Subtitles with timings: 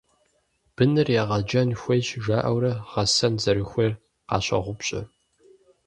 [0.75, 3.93] «Быныр егъэджэн хуейщ» жаӀэурэ, гъэсэн зэрыхуейр
[4.29, 5.01] къащогъупщэ.